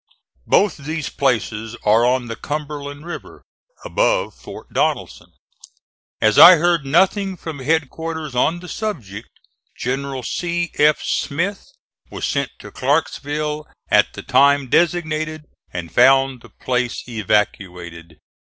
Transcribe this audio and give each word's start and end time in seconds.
Both 0.47 0.77
these 0.77 1.09
places 1.09 1.75
are 1.83 2.03
on 2.03 2.25
the 2.25 2.35
Cumberland 2.35 3.05
River 3.05 3.43
above 3.85 4.33
Fort 4.33 4.73
Donelson. 4.73 5.31
As 6.19 6.39
I 6.39 6.55
heard 6.55 6.83
nothing 6.87 7.37
from 7.37 7.59
headquarters 7.59 8.33
on 8.33 8.61
the 8.61 8.67
subject, 8.67 9.29
General 9.77 10.23
C. 10.23 10.71
F. 10.79 11.03
Smith 11.03 11.67
was 12.09 12.25
sent 12.25 12.49
to 12.57 12.71
Clarksville 12.71 13.67
at 13.91 14.13
the 14.13 14.23
time 14.23 14.69
designated 14.69 15.43
and 15.71 15.93
found 15.93 16.41
the 16.41 16.49
place 16.49 17.07
evacuated. 17.07 18.17